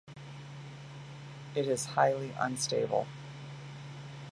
It 1.53 1.67
is 1.67 1.85
highly 1.85 2.31
unstable. 2.39 3.05